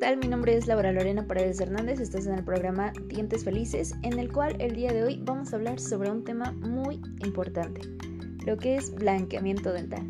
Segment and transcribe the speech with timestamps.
[0.00, 0.16] tal?
[0.16, 4.32] Mi nombre es Laura Lorena Paredes Hernández, estás en el programa Dientes Felices, en el
[4.32, 7.82] cual el día de hoy vamos a hablar sobre un tema muy importante,
[8.46, 10.02] lo que es blanqueamiento dental.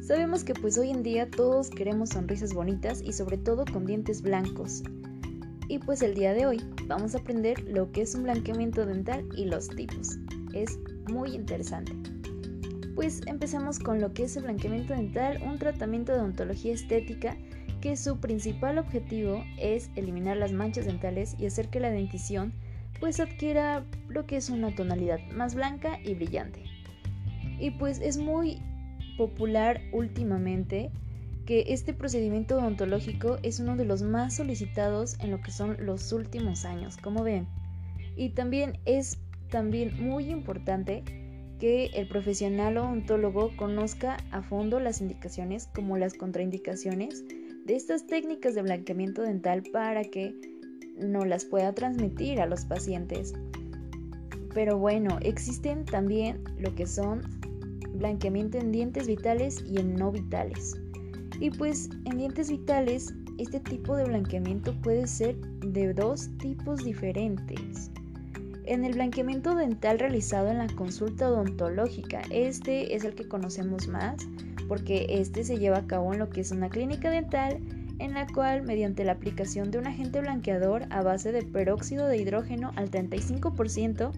[0.00, 4.22] Sabemos que pues hoy en día todos queremos sonrisas bonitas y sobre todo con dientes
[4.22, 4.84] blancos.
[5.66, 9.28] Y pues el día de hoy vamos a aprender lo que es un blanqueamiento dental
[9.36, 10.18] y los tipos.
[10.54, 10.78] Es
[11.10, 11.92] muy interesante.
[12.94, 17.36] Pues empecemos con lo que es el blanqueamiento dental, un tratamiento de odontología estética
[17.82, 22.52] que su principal objetivo es eliminar las manchas dentales y hacer que la dentición
[23.00, 26.62] pues adquiera lo que es una tonalidad más blanca y brillante.
[27.58, 28.62] Y pues es muy
[29.18, 30.92] popular últimamente
[31.44, 36.12] que este procedimiento odontológico es uno de los más solicitados en lo que son los
[36.12, 37.48] últimos años, como ven.
[38.16, 39.18] Y también es
[39.50, 41.02] también muy importante
[41.58, 47.24] que el profesional odontólogo conozca a fondo las indicaciones como las contraindicaciones
[47.64, 50.34] de estas técnicas de blanqueamiento dental para que
[50.96, 53.32] no las pueda transmitir a los pacientes.
[54.54, 57.22] Pero bueno, existen también lo que son
[57.94, 60.76] blanqueamiento en dientes vitales y en no vitales.
[61.40, 67.91] Y pues en dientes vitales, este tipo de blanqueamiento puede ser de dos tipos diferentes.
[68.64, 74.16] En el blanqueamiento dental realizado en la consulta odontológica, este es el que conocemos más,
[74.68, 77.58] porque este se lleva a cabo en lo que es una clínica dental
[77.98, 82.18] en la cual mediante la aplicación de un agente blanqueador a base de peróxido de
[82.18, 84.12] hidrógeno al 35%,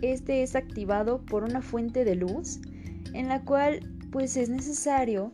[0.00, 2.60] este es activado por una fuente de luz
[3.14, 3.80] en la cual
[4.10, 5.32] pues es necesario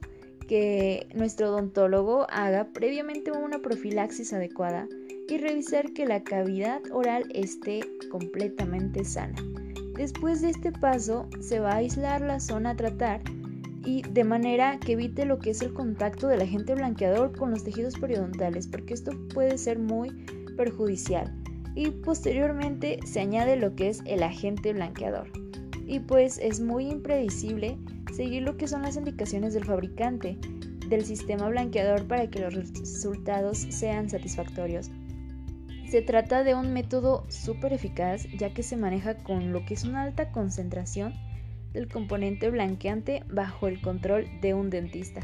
[0.49, 4.89] que nuestro odontólogo haga previamente una profilaxis adecuada
[5.29, 9.37] y revisar que la cavidad oral esté completamente sana.
[9.95, 13.21] Después de este paso se va a aislar la zona a tratar
[13.85, 17.65] y de manera que evite lo que es el contacto del agente blanqueador con los
[17.65, 20.11] tejidos periodontales, porque esto puede ser muy
[20.57, 21.35] perjudicial.
[21.75, 25.31] Y posteriormente se añade lo que es el agente blanqueador.
[25.87, 27.79] Y pues es muy impredecible
[28.15, 30.39] seguir lo que son las indicaciones del fabricante
[30.89, 34.91] del sistema blanqueador para que los resultados sean satisfactorios.
[35.91, 39.85] Se trata de un método súper eficaz ya que se maneja con lo que es
[39.85, 41.15] una alta concentración
[41.73, 45.23] del componente blanqueante bajo el control de un dentista.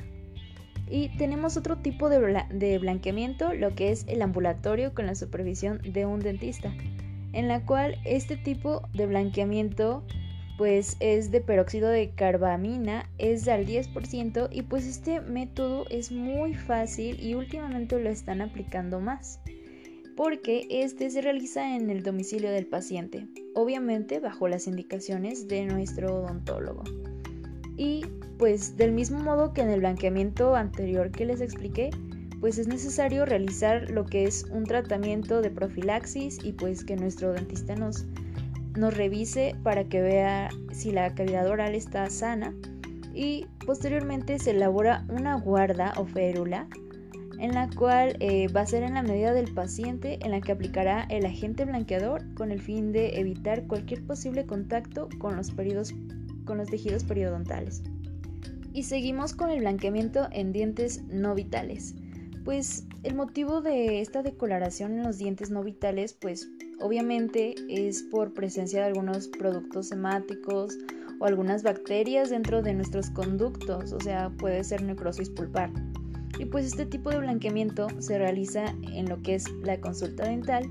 [0.89, 6.07] Y tenemos otro tipo de, blanqueamiento, lo que es el ambulatorio con la supervisión de
[6.07, 6.73] un dentista,
[7.35, 10.03] en la cual este tipo de blanqueamiento
[10.57, 16.55] pues es de peróxido de carbamina, es al 10% y pues este método es muy
[16.55, 19.41] fácil y últimamente lo están aplicando más
[20.17, 26.17] porque este se realiza en el domicilio del paciente, obviamente bajo las indicaciones de nuestro
[26.17, 26.85] odontólogo.
[27.77, 28.07] Y
[28.39, 31.91] pues del mismo modo que en el blanqueamiento anterior que les expliqué,
[32.41, 37.33] pues es necesario realizar lo que es un tratamiento de profilaxis y pues que nuestro
[37.33, 38.05] dentista nos,
[38.77, 42.55] nos revise para que vea si la cavidad oral está sana
[43.15, 46.69] y posteriormente se elabora una guarda o férula
[47.45, 50.51] en la cual eh, va a ser en la medida del paciente en la que
[50.51, 55.53] aplicará el agente blanqueador con el fin de evitar cualquier posible contacto con los,
[56.47, 57.83] con los tejidos periodontales.
[58.73, 61.95] Y seguimos con el blanqueamiento en dientes no vitales.
[62.47, 66.49] Pues el motivo de esta decoloración en los dientes no vitales, pues
[66.81, 70.79] obviamente es por presencia de algunos productos hemáticos
[71.21, 75.71] o algunas bacterias dentro de nuestros conductos, o sea, puede ser necrosis pulpar.
[76.39, 80.69] Y pues este tipo de blanqueamiento se realiza en lo que es la consulta dental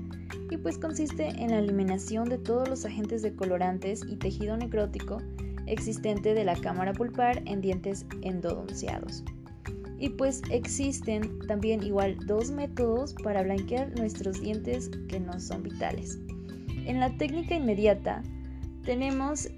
[0.50, 5.18] y pues consiste en la eliminación de todos los agentes decolorantes y tejido necrótico
[5.66, 9.24] existente de la cámara pulpar en dientes endodonciados.
[9.98, 16.18] Y pues existen también igual dos métodos para blanquear nuestros dientes que no son vitales.
[16.84, 18.22] En la técnica inmediata
[18.84, 19.48] tenemos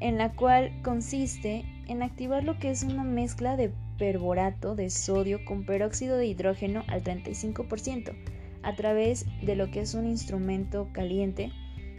[0.00, 5.44] en la cual consiste en activar lo que es una mezcla de perborato de sodio
[5.44, 8.14] con peróxido de hidrógeno al 35%
[8.62, 11.52] a través de lo que es un instrumento caliente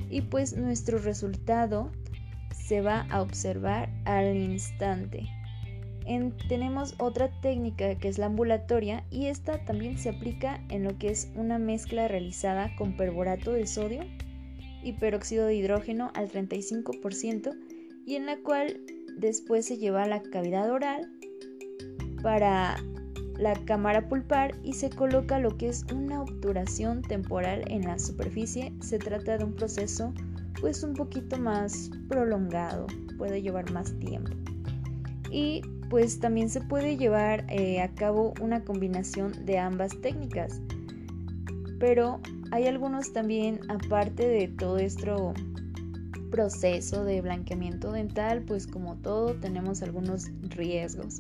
[0.09, 1.91] y pues nuestro resultado
[2.51, 5.27] se va a observar al instante.
[6.49, 11.09] tenemos otra técnica que es la ambulatoria y esta también se aplica en lo que
[11.09, 14.03] es una mezcla realizada con perborato de sodio
[14.83, 17.55] y peróxido de hidrógeno al 35%
[18.05, 18.79] y en la cual
[19.17, 21.11] después se lleva a la cavidad oral
[22.25, 22.75] para
[23.37, 28.73] la cámara pulpar y se coloca lo que es una obturación temporal en la superficie.
[28.81, 30.11] Se trata de un proceso
[30.59, 32.87] pues un poquito más prolongado,
[33.19, 34.31] puede llevar más tiempo.
[35.29, 35.61] Y
[35.91, 40.59] pues también se puede llevar eh, a cabo una combinación de ambas técnicas.
[41.79, 45.35] pero hay algunos también, aparte de todo esto
[46.31, 51.19] proceso de blanqueamiento dental, pues como todo tenemos algunos riesgos.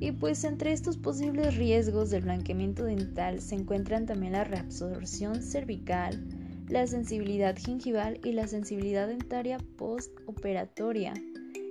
[0.00, 6.26] Y pues entre estos posibles riesgos del blanqueamiento dental se encuentran también la reabsorción cervical,
[6.70, 11.12] la sensibilidad gingival y la sensibilidad dentaria postoperatoria.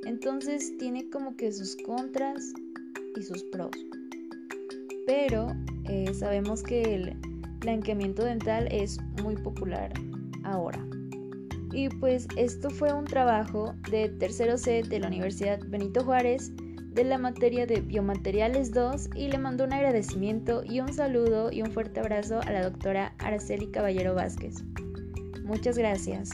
[0.05, 2.53] Entonces tiene como que sus contras
[3.17, 3.71] y sus pros.
[5.07, 5.47] Pero
[5.85, 7.19] eh, sabemos que el
[7.61, 9.91] blanqueamiento dental es muy popular
[10.43, 10.85] ahora.
[11.71, 16.51] Y pues esto fue un trabajo de tercero C de la Universidad Benito Juárez
[16.99, 21.61] de la materia de Biomateriales 2 y le mando un agradecimiento y un saludo y
[21.61, 24.55] un fuerte abrazo a la doctora Araceli Caballero Vázquez.
[25.45, 26.31] Muchas gracias.